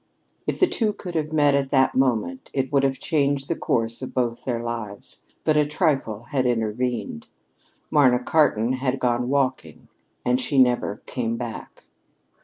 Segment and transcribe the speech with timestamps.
[0.47, 4.01] If the two could have met at that moment, it would have changed the course
[4.01, 5.21] of both their lives.
[5.43, 7.27] But a trifle had intervened.
[7.91, 9.89] Marna Cartan had gone walking;
[10.25, 11.83] and she never came back.